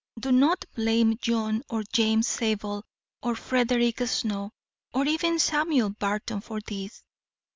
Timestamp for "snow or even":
4.07-5.37